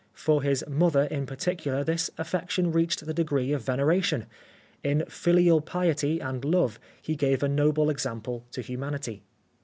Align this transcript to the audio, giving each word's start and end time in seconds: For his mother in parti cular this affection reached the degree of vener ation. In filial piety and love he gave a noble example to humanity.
For 0.15 0.41
his 0.41 0.65
mother 0.67 1.03
in 1.03 1.27
parti 1.27 1.55
cular 1.57 1.85
this 1.85 2.09
affection 2.17 2.71
reached 2.71 3.05
the 3.05 3.13
degree 3.13 3.51
of 3.51 3.61
vener 3.63 3.95
ation. 3.95 4.25
In 4.83 5.05
filial 5.07 5.61
piety 5.61 6.19
and 6.19 6.43
love 6.43 6.79
he 6.99 7.15
gave 7.15 7.43
a 7.43 7.47
noble 7.47 7.87
example 7.91 8.43
to 8.53 8.61
humanity. 8.63 9.21